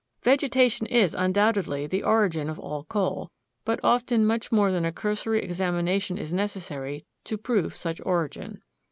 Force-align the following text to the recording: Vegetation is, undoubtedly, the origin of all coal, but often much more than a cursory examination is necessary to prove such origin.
Vegetation 0.23 0.87
is, 0.87 1.13
undoubtedly, 1.13 1.85
the 1.85 2.01
origin 2.01 2.49
of 2.49 2.57
all 2.57 2.85
coal, 2.85 3.29
but 3.63 3.79
often 3.83 4.25
much 4.25 4.51
more 4.51 4.71
than 4.71 4.83
a 4.83 4.91
cursory 4.91 5.43
examination 5.43 6.17
is 6.17 6.33
necessary 6.33 7.05
to 7.23 7.37
prove 7.37 7.75
such 7.75 8.01
origin. 8.03 8.63